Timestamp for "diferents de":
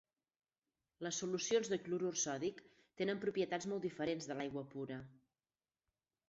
3.89-4.39